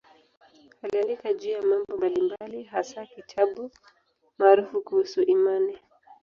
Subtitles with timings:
[0.81, 3.71] Aliandika juu ya mambo mbalimbali, hasa kitabu
[4.37, 5.77] maarufu kuhusu imani.